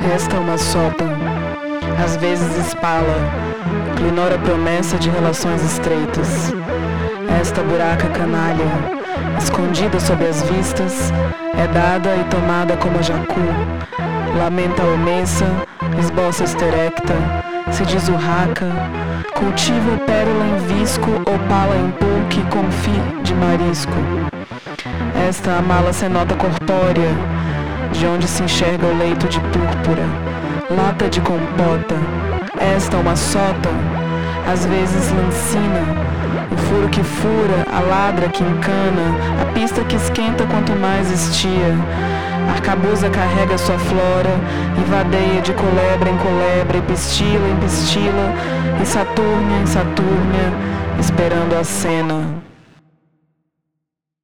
Resta 0.00 0.36
uma 0.38 0.56
sota, 0.56 1.04
às 2.02 2.16
vezes 2.16 2.66
espala, 2.66 3.14
ignora 3.98 4.36
a 4.36 4.38
promessa 4.38 4.98
de 4.98 5.10
relações 5.10 5.62
estreitas. 5.62 6.52
Esta 7.40 7.62
buraca 7.62 8.08
canalha, 8.08 8.64
escondida 9.38 10.00
sob 10.00 10.26
as 10.26 10.42
vistas, 10.42 11.12
é 11.56 11.66
dada 11.68 12.16
e 12.16 12.24
tomada 12.24 12.76
como 12.78 13.02
jacu. 13.02 13.40
Lamenta 14.38 14.82
a 14.82 14.86
omessa, 14.86 15.44
esboça 15.98 16.44
esterecta, 16.44 17.14
se 17.70 17.84
desurraca, 17.84 18.66
cultiva 19.34 19.98
pérola 20.06 20.46
em 20.46 20.76
visco, 20.76 21.10
opala 21.20 21.76
em 21.76 21.90
pulque 21.92 22.42
com 22.50 22.70
fi 22.70 23.22
de 23.22 23.34
marisco. 23.34 23.92
Esta 25.28 25.58
a 25.58 25.62
mala 25.62 25.92
cenota 25.92 26.34
corpórea, 26.34 27.10
de 27.92 28.06
onde 28.06 28.26
se 28.26 28.42
enxerga 28.42 28.86
o 28.86 28.96
leito 28.96 29.26
de 29.28 29.40
púrpura, 29.40 30.04
lata 30.70 31.08
de 31.08 31.20
compota, 31.20 31.96
esta 32.58 32.96
uma 32.96 33.16
sota, 33.16 33.70
às 34.50 34.66
vezes 34.66 35.10
lancina, 35.12 35.82
o 36.52 36.56
furo 36.56 36.88
que 36.88 37.02
fura, 37.02 37.66
a 37.72 37.80
ladra 37.80 38.28
que 38.28 38.42
encana, 38.42 39.16
a 39.40 39.52
pista 39.52 39.82
que 39.84 39.96
esquenta 39.96 40.44
quanto 40.46 40.72
mais 40.72 41.10
estia. 41.10 41.74
Arcabuza 42.50 43.08
carrega 43.10 43.56
sua 43.58 43.78
flora, 43.78 44.30
e 44.76 44.90
vadeia 44.90 45.40
de 45.40 45.52
colebra 45.52 46.10
em 46.10 46.16
colebra, 46.18 46.78
e 46.78 46.82
pistila 46.82 47.48
em 47.48 47.56
pistila, 47.56 48.34
e 48.82 48.86
Saturnia 48.86 49.60
em 49.62 49.66
Saturnia, 49.66 50.52
esperando 50.98 51.54
a 51.58 51.64
cena. 51.64 52.49